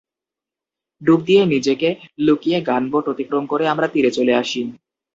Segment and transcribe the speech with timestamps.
[1.01, 1.89] ডুব দিয়ে নিজেকে
[2.19, 4.61] লুকিয়ে গানবোট অতিক্রম করে আমরা তীরে চলে আসি।